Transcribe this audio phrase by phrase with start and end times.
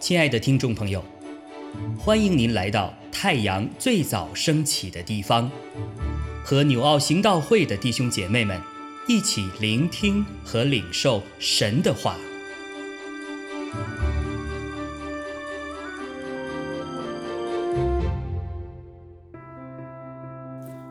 [0.00, 1.04] 亲爱的听众朋友，
[1.96, 5.48] 欢迎您来到太阳最早升起的地方，
[6.42, 8.60] 和纽奥行道会的弟兄姐妹们
[9.06, 12.16] 一起聆听和领受神的话。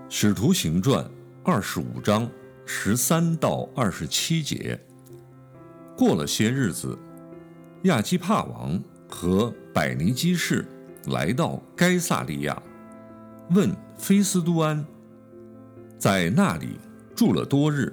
[0.07, 1.05] 使徒行传
[1.43, 2.30] 二十五章
[2.71, 4.79] 十三到二十七节。
[5.97, 6.95] 过了些日子，
[7.85, 8.80] 亚基帕王。
[9.11, 10.63] 和百尼基士
[11.08, 12.61] 来到该萨利亚，
[13.49, 14.85] 问菲斯都安，
[15.97, 16.77] 在那里
[17.16, 17.91] 住了多日。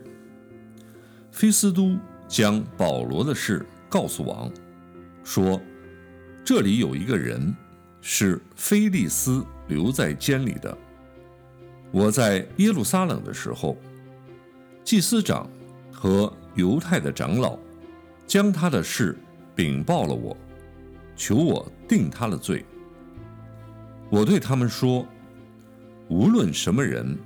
[1.33, 1.97] 菲斯都
[2.29, 4.53] 将保罗的事告诉王，
[5.25, 5.59] 说
[6.45, 7.57] ：“这里有一个人
[8.03, 10.77] 是菲利斯留在监里的。
[11.91, 13.75] 我在耶路撒冷的时候，
[14.87, 15.51] 祭司长
[15.93, 17.59] 和犹太的长老
[18.25, 19.19] 将他的事
[19.57, 20.35] 禀报了我。”
[21.19, 22.65] 求我定他的罪。
[24.11, 25.05] 我对他们说：
[26.09, 27.19] 无论什么人，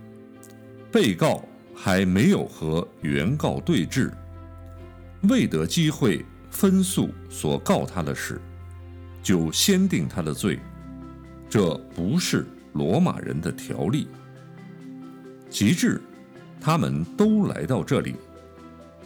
[0.91, 1.45] 被告
[1.75, 4.11] 还没有和原告对质，
[5.29, 8.41] 未得机会分诉所告他的事，
[9.23, 10.59] 就先定他的罪，
[11.49, 14.09] 这不是罗马人的条例。
[15.51, 16.01] 及至
[16.61, 18.15] 他们都来到这里，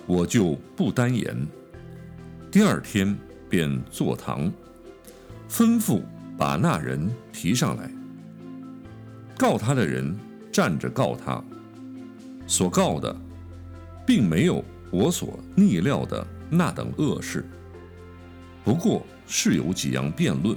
[0.06, 1.34] 我就不单言。
[2.50, 3.16] 第二天
[3.48, 4.52] 便坐堂。
[5.48, 6.02] 吩咐
[6.36, 7.88] 把那人提上来。
[9.38, 10.16] 告他的人
[10.50, 11.42] 站着告他，
[12.46, 13.14] 所告的，
[14.04, 17.44] 并没有我所逆料的那等恶事，
[18.64, 20.56] 不过是有几样辩论，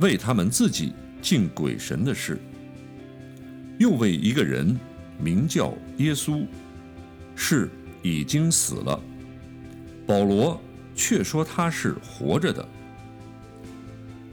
[0.00, 2.38] 为他们自己敬鬼神的事，
[3.78, 4.78] 又为一个人
[5.18, 6.46] 名叫耶稣，
[7.34, 7.70] 是
[8.02, 9.00] 已经死了，
[10.06, 10.60] 保罗
[10.94, 12.66] 却说他是活着的。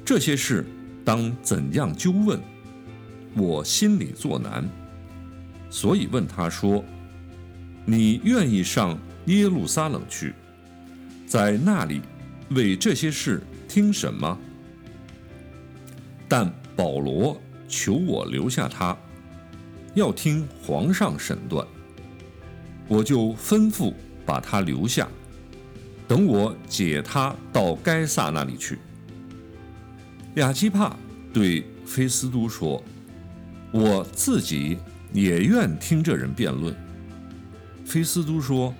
[0.05, 0.65] 这些事
[1.05, 2.39] 当怎样纠问？
[3.35, 4.63] 我心里作难，
[5.69, 6.83] 所以问他说
[7.83, 10.35] ：“你愿意上耶路撒冷去，
[11.25, 12.01] 在那里
[12.49, 14.37] 为这些事听审吗？”
[16.29, 18.95] 但保罗求我留下他，
[19.93, 21.65] 要听皇上审断。
[22.87, 23.93] 我就吩咐
[24.25, 25.07] 把他留下，
[26.07, 28.79] 等我解他到该萨那里去。
[30.35, 30.95] 亚基帕
[31.31, 32.83] 对菲斯都说
[33.71, 34.77] ：“我自己
[35.13, 36.75] 也愿听这人辩论。”
[37.85, 38.73] 菲斯都说：“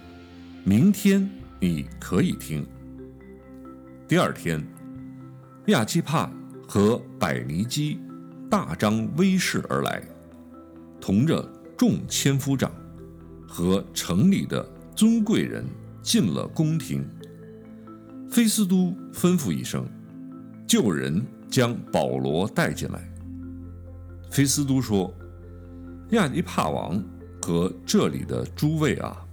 [0.66, 1.30] 明天
[1.60, 2.66] 你可以听。”
[4.08, 4.66] 第二天，
[5.68, 6.30] 亚基帕
[6.68, 8.00] 和百尼基
[8.50, 10.04] 大张威势而来，
[11.06, 12.72] 同着众千夫长
[13.46, 14.66] 和城里的
[14.96, 15.66] 尊贵人
[16.02, 17.06] 进了宫廷。
[18.32, 19.86] 菲斯都吩咐一声，
[20.66, 21.22] 救人。
[21.50, 23.08] 将保罗带进来。
[24.32, 25.14] 菲斯都说
[26.10, 27.00] ：“亚尼帕王
[27.40, 29.24] 和这里的诸位啊，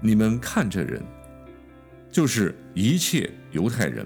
[0.00, 1.00] 你们看这人，
[2.10, 4.04] 就是一切犹太人，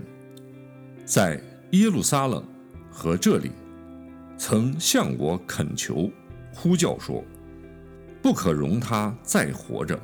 [1.07, 2.45] 在耶路撒冷
[2.91, 3.51] 和这里，
[4.37, 6.11] 曾向我恳求、
[6.55, 7.25] 呼叫说，
[8.23, 9.99] 不可容他再活着。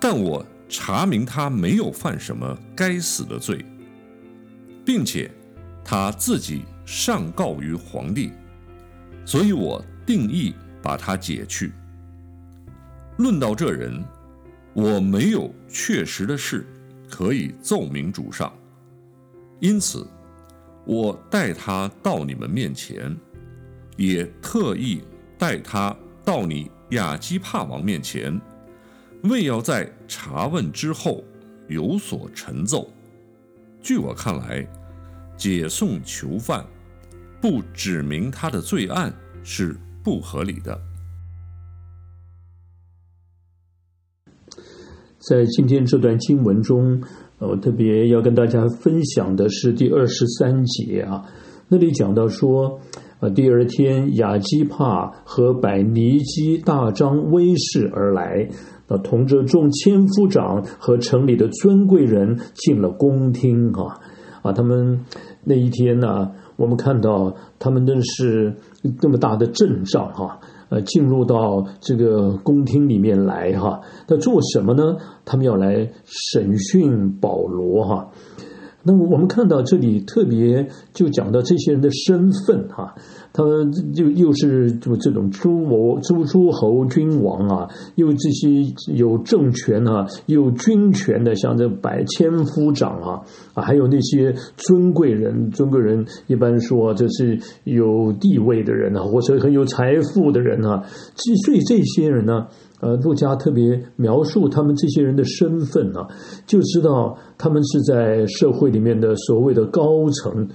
[0.00, 3.64] 但我查明他没有犯什么该死的罪，
[4.84, 5.30] 并且。”
[5.84, 8.30] 他自己上告于皇帝，
[9.24, 11.72] 所以我定义把他解去。
[13.16, 14.00] 论到这人，
[14.74, 16.64] 我没有确实的事
[17.10, 18.52] 可以奏明主上，
[19.58, 20.06] 因此
[20.86, 23.14] 我带他到你们面前，
[23.96, 25.00] 也特意
[25.38, 28.40] 带他到你亚基帕王面前，
[29.24, 31.24] 为要在查问之后
[31.68, 32.88] 有所陈奏。
[33.80, 34.66] 据我看来。
[35.34, 36.64] 解送囚犯，
[37.40, 40.80] 不指明他的罪案是不合理的。
[45.18, 47.02] 在今天这段经文中，
[47.38, 51.26] 我特别要跟大家分享的是第二十三节啊，
[51.66, 52.80] 那里讲到说，
[53.22, 58.48] 啊，第二天亚基帕和百尼基大张威势而来，
[58.88, 64.00] 那同着众千夫长和城里的尊贵人进了宫厅啊，
[64.42, 65.04] 啊，他们。
[65.44, 68.54] 那一天呢，我们看到他们那是
[69.02, 70.38] 那么大的阵仗哈，
[70.68, 74.96] 呃，进入到这个宫厅里面来哈，那做什么呢？
[75.24, 78.08] 他们要来审讯保罗哈。
[78.84, 82.94] 那么我们看到这里特别就讲到这些人的身份哈，
[83.32, 88.48] 他们又又是就这种诸侯、诸诸侯君王啊，又这些
[88.94, 93.22] 有政权啊、有军权的，像这百千夫长啊
[93.54, 100.84] 啊，还有那些尊贵人，尊贵人一般说这是有地位的人啊，或者很有财富的人啊，
[101.44, 102.46] 所以这些人呢。
[102.82, 106.08] 呃，陆家特别描述他们这些人的身份啊，
[106.48, 110.48] 就知道他们是在社会里面的所谓的高层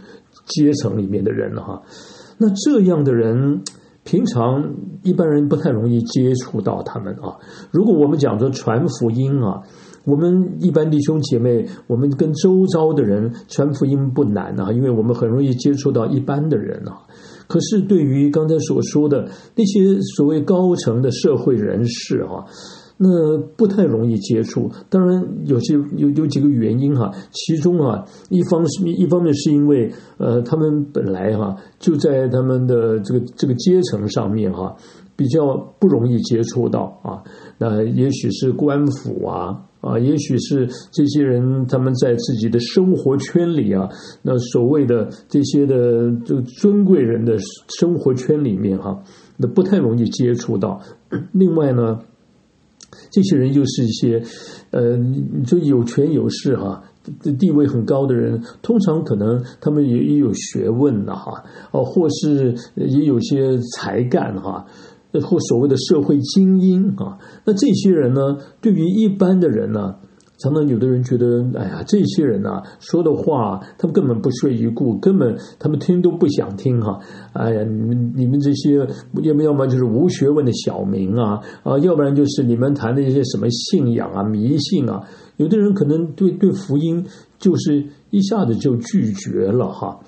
[0.45, 1.81] 阶层里面的人哈。
[2.37, 3.61] 那这样的人，
[4.03, 7.37] 平常一般人不太容易接触到他们啊。
[7.71, 9.63] 如果我们讲说传福音啊，
[10.05, 17.01] 我们一般弟兄姐妹，我们跟周遭的人传福音不难啊，因为我们很容易接触到一般的人啊。
[17.47, 22.43] 可是，对于刚才所说的那些所谓高层的社会人士啊，
[22.97, 24.69] 那不太容易接触。
[24.89, 34.75] 当然，有些有有几个原因哈，其中啊，一方是一方面是因为呃，他们本来哈就在他们的这个这个阶层上面哈，
[35.15, 37.23] 比较不容易接触到啊。
[37.57, 39.63] 那也许是官府啊。
[39.79, 43.87] 啊，也许是这些人他们在自己的生活圈里啊，
[44.23, 47.37] 那所谓的这些的这个尊贵人的
[47.79, 49.03] 生活圈里面哈，
[49.37, 50.81] 那不太容易接触到。
[51.31, 51.99] 另外呢，
[53.09, 54.23] 这些人就是一些
[54.71, 54.97] 呃，
[55.45, 56.83] 就有权有势哈，
[57.39, 64.65] 地位很高的人，通常可能他们也也有学问的哈，哦，或是也有些才干哈。
[65.23, 69.95] 或所谓的社会精英啊，那这些人呢，对于一般的人呢，
[70.37, 76.99] 常常有的人觉得，哎呀，这些人啊说的话，他们根本不屑一顾，根本他们听都不想听哈。
[77.33, 78.87] 哎呀，你们你们这些
[79.23, 85.03] 要么要么就是无学问的小民啊啊，要不然就是你们谈的一些什么信仰啊、迷信啊，
[85.37, 87.05] 有的人可能对对福音
[87.39, 89.99] 就是一下子就拒绝了哈。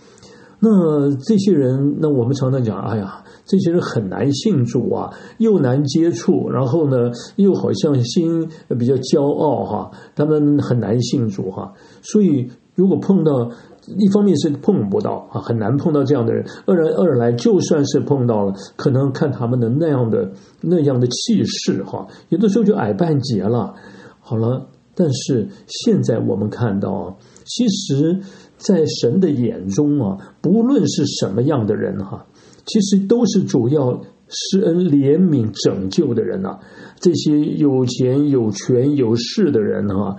[0.59, 3.23] 那这些人，那我们常常讲，哎呀。
[3.49, 8.47] 这些人很难信主啊，又难接触，然后呢，又好像心
[8.77, 11.73] 比较骄傲哈，他们很难信主哈。
[12.03, 13.49] 所以，如果碰到，
[13.97, 20.31] 一方面是碰不到啊，很难碰到这样的人；二来二来，就算是碰到了，可能看他们的那样的
[20.61, 23.73] 那样的气势哈，有的时候就矮半截了。
[24.19, 27.15] 好了，但是现在我们看到啊，
[27.45, 28.19] 其实，
[28.57, 32.27] 在神的眼中啊，不论是什么样的人哈。
[32.69, 36.59] 其实都是主要施恩怜悯拯救的人呐，
[36.99, 40.17] 这些有钱有权有势的人哈，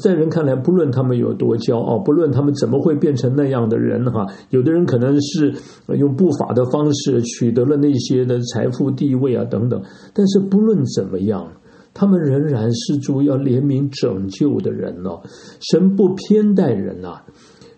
[0.00, 5.52] 在人看来，不论他们有多骄傲，不论他们怎么会变成那样的人哈，有的人可能是
[5.88, 9.82] 用不法的方式取得了那些的财富地位啊等等，
[10.14, 11.54] 但是不论怎么样，
[11.94, 15.22] 他们仍然是主要怜悯拯救的人哦，
[15.60, 17.22] 神不偏待人呐。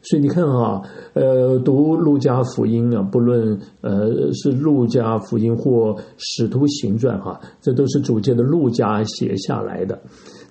[0.03, 0.81] 所以你看啊，
[1.13, 10.01] 呃，读路加福音啊，不论呃是路加福音或使徒行传哈，这都是主界的路加写下来的。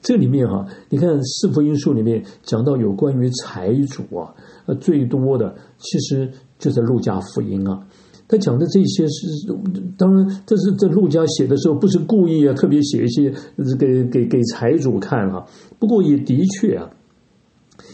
[0.01, 4.35] 这里面哈，你看四福音书里面讲到有关于财主啊，
[4.67, 6.29] 呃，最多的其实
[6.59, 7.87] 就在路加福音啊。
[8.27, 9.27] 他讲的这些是，
[9.97, 13.33] 当然这是在路加写的时候不是故意啊，特别写一些
[13.79, 15.43] 给给给财主看哈。
[15.79, 16.87] 不过也的确啊。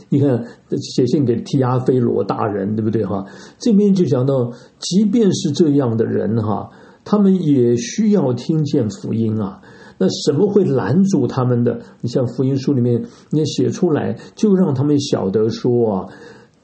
[0.09, 0.45] 你看，
[0.79, 3.25] 写信给提亚菲罗大人，对不对哈？
[3.59, 6.69] 这边就讲到，即便是这样的人哈，
[7.03, 9.61] 他们也需要听见福音啊。
[9.97, 11.79] 那什么会拦阻他们的？
[12.01, 16.07] 你像福音书里面，你写出来，就让他们晓得说啊，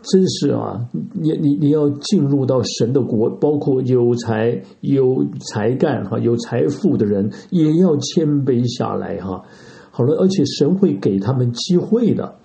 [0.03, 9.43] 真是啊，你你你要进入到神的国，包括有才有才干哈，有财富的人也要谦卑下来哈。
[9.91, 12.35] 好了，而且神会给他们机会的。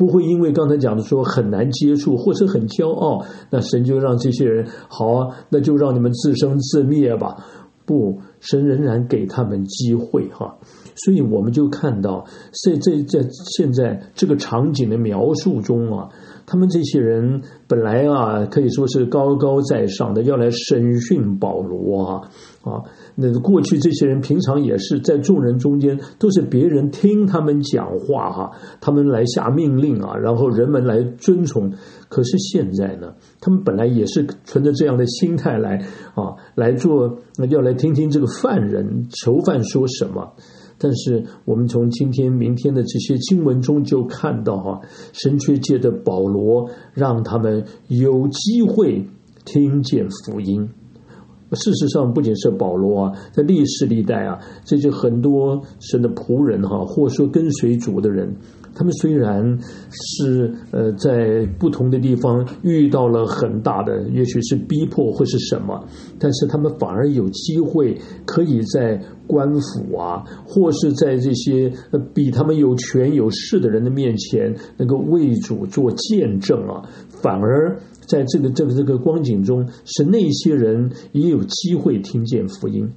[0.00, 7.36] 不会因为刚才讲的说很难接触或者很骄傲，那神就让这些人好啊，那就让你们自生自灭吧。
[7.84, 10.56] 不，神仍然给他们机会哈。
[10.96, 12.26] 所以我们就看到
[12.64, 16.08] 在在在现在这个场景的描述中啊，
[16.44, 22.30] 他们这些人本来啊可以说是高高在上的，要来审讯保罗啊
[22.62, 22.82] 啊。
[23.14, 31.72] 那过去这些人平常也是在众人中间，都是别人听他们讲话哈，他们来下命令啊，然后人们来遵从。
[32.10, 35.78] 可是现在呢，他们本来也是存着这样的心态来
[36.14, 40.34] 啊，来做那要来听听这个犯人囚犯说什么。
[40.76, 44.80] 但是我们从今天、明天的这些经文中就看到哈，
[45.12, 49.06] 神却借着保罗让他们有机会
[49.44, 50.68] 听见福音。
[51.52, 58.36] 事实上，不仅是保罗啊，在历史历代啊，这就很多神的仆人哈，或说跟随主的人，
[58.74, 59.58] 他们虽然
[59.90, 65.84] 是呃在不同的地方遇到了很大的，也许是逼迫或是什么，
[66.18, 76.88] 但是他们反而有机会可以在官府啊，或是在这些呃比他们有权有势的人的面前，能够为主做见证啊，
[77.22, 82.90] 反而在这个这个这个光景中，使那些人也有机会听见福音。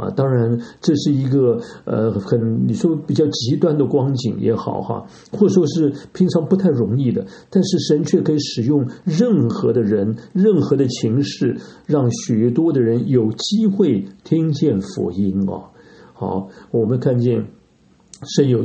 [0.00, 15.64] 啊，当然，这是一个呃很你说比较极端的光景也好哈，或者说是平常不太容易的，但是神却可以使用任何的人、任何的情势，让许多的人有机会听见福音哦。
[16.14, 17.48] 好，我们看见
[18.36, 18.64] 神有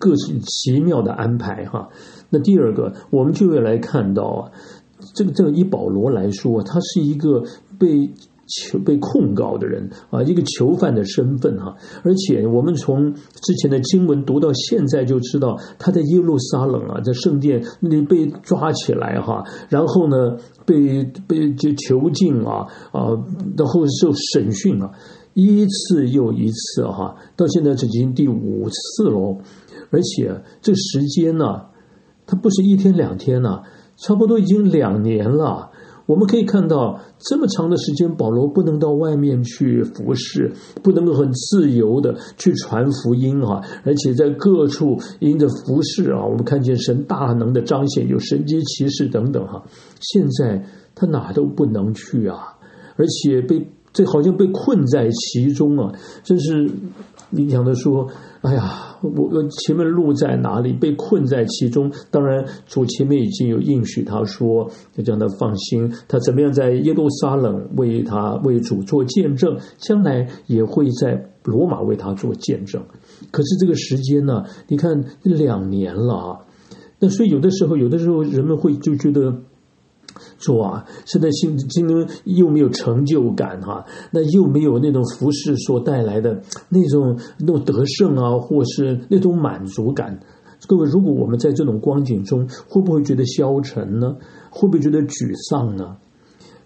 [0.00, 1.90] 各种奇妙的安排哈。
[2.30, 4.50] 那第二个，我们就要来看到啊，
[5.14, 7.44] 这个这个以保罗来说，他是一个
[7.78, 8.10] 被。
[8.54, 23.10] 求被控告的人啊，一个囚犯的身份哈，而且我们从之前的经文读到现在就知道，他在耶路撒冷啊，在圣殿那里被抓起来哈，然后呢被被就囚禁啊啊，
[23.56, 24.92] 然后受审讯啊，
[25.34, 29.38] 一次又一次哈，到现在这已经第五次喽，
[29.90, 31.66] 而且这时间呢，
[32.26, 33.62] 他不是一天两天呐，
[33.96, 35.70] 差不多已经两年了。
[36.12, 40.52] 我们可以看到，这么长的时间，保罗不能到外面去服侍，
[40.82, 43.62] 不能够很自由的去传福音啊！
[43.82, 49.64] 而且在各处因着服侍啊，我们看见神大能的彰显，有神机骑士等等哈。
[50.00, 52.58] 现在他哪都不能去啊，
[52.96, 56.70] 而且被这好像被困在其中啊，真是
[57.32, 58.08] 你想的说。
[58.42, 60.72] 哎呀，我我前面路在哪里？
[60.72, 61.92] 被困在其中。
[62.10, 72.82] 当然，主前面已经有应许，他说要叫他放心，他怎么样在耶路撒冷为他为主做见证，将来也会在罗马为他做见证。
[73.30, 74.42] 可是这个时间呢？
[74.66, 76.38] 你看两年了啊。
[76.98, 79.42] 那所以有的时候，有的时候人们会就觉得。
[80.38, 90.20] 说啊，现在心今天又没有成就感哈，那又没有那种服饰所带来的那种那种得胜啊，或是那种满足感。
[90.68, 94.16] 各位，如果我们在这种光景中，会不会觉得消沉呢？
[94.48, 95.96] 会不会觉得沮丧呢？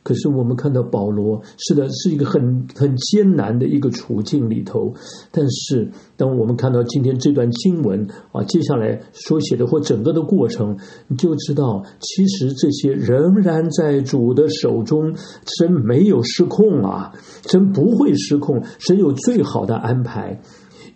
[0.06, 4.94] 可是我们看到保罗是的，是一个很很艰难的一个处境里头。
[5.32, 15.16] 但是，当我们看到今天这段经文啊，接下来所写的或整个的过程，你就知道，其实这些仍然在主的手中，
[15.58, 17.12] 神没有失控啊，
[17.50, 20.40] 神不会失控，神有最好的安排，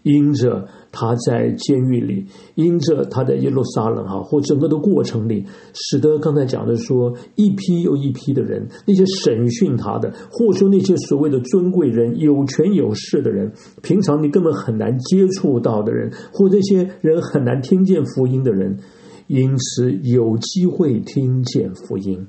[0.05, 0.69] 因着。
[0.93, 18.79] 他在监狱里，因着他在耶路撒冷哈，或整个的过程里，使得刚才讲的说，一批又一批的人，那些审讯他的，或说那些所谓的尊贵人、有权有势的人，平常你根本很难接触到的人，或这些人很难听见福音的人，
[19.27, 22.27] 因此有机会听见福音。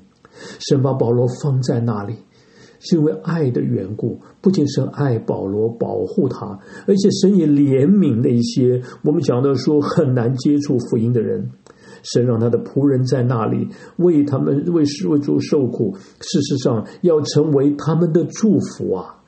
[0.60, 2.14] 神把保罗放在那里。
[2.84, 11.50] 是因为爱的缘故，不仅是爱保罗保护他，而且神也怜悯那些我们讲的说很难接触福音的人。
[12.02, 19.21] 神让他的仆人在那里为他们为为主受苦，事实上要成为他们的祝福啊！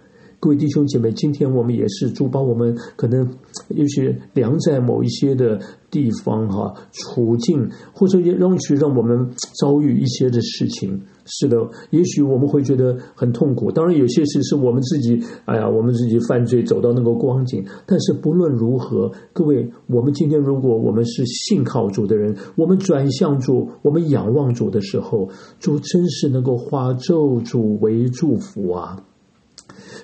[0.44, 3.26] 各位弟兄姐妹，今天我们也是主把我们可能
[3.68, 5.58] 有些量在某一些的
[5.90, 11.00] 地方哈处境，或者也容许让我们遭遇一些的事情。
[11.24, 11.56] 是的，
[11.88, 13.72] 也许我们会觉得很痛苦。
[13.72, 17.64] 当然，有些事是我们自己，哎呀，我们自己犯罪走到那个光景。
[17.86, 29.02] 但是不论如何，各位，我们今天如果我们是信靠主的人，我们转向主，我们仰望主的时候，主真是能够化咒诅为祝福啊！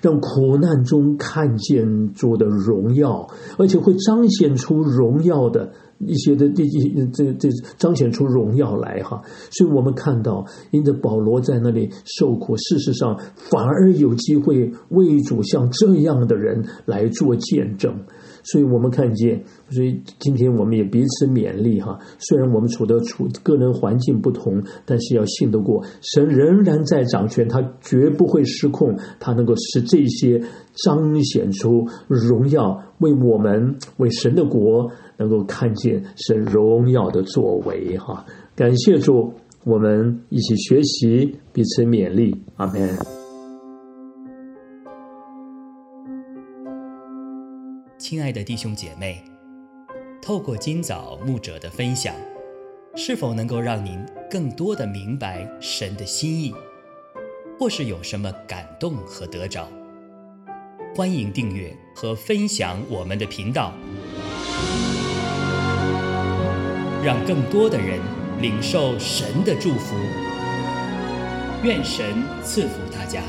[0.00, 3.28] 让苦难中看见主的荣耀，
[3.58, 5.72] 而且会彰显出荣耀的。
[6.06, 6.64] 一些的这
[7.12, 17.94] 这这彰显出荣耀来哈，所以我们看到，因着保罗在那里受苦，事实上反而有机会为主像这样的人来做见证。
[18.42, 21.98] 所以我们看见，所以今天我们也彼此勉励哈。
[22.18, 30.42] 虽然我们处的处个人环境不同，但是要信得过神仍然在掌权，他绝不会失控，他能够使这些
[30.72, 34.90] 彰显出荣耀，为我们为神的国。
[35.20, 38.24] 能够看见神荣耀的作为，哈！
[38.56, 39.34] 感谢主，
[39.64, 42.96] 我们一起学习，彼此勉励，阿门。
[47.98, 49.22] 亲爱的弟兄姐妹，
[50.22, 52.14] 透过今早牧者的分享，
[52.96, 56.54] 是否能够让您更多的明白神的心意，
[57.58, 59.68] 或是有什么感动和得着？
[60.96, 63.74] 欢迎订阅和分享我们的频道。
[67.02, 67.98] 让更多的人
[68.40, 69.96] 领受神的祝福。
[71.62, 73.22] 愿神赐福大家。